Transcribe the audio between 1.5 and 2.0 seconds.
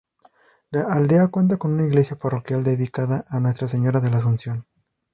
con una